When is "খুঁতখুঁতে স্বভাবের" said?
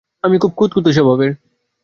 0.57-1.31